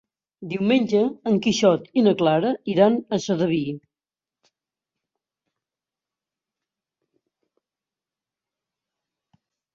[0.51, 1.01] Diumenge
[1.31, 3.59] en Quixot i na Clara iran a Sedaví.